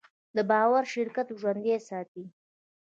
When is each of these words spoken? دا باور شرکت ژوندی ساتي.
دا 0.35 0.41
باور 0.49 0.83
شرکت 0.93 1.27
ژوندی 1.39 1.77
ساتي. 1.87 2.23